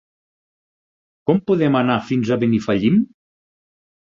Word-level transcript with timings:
Com 1.29 1.41
podem 1.51 1.77
anar 1.81 1.99
fins 2.09 2.33
a 2.33 2.39
Benifallim? 2.45 2.99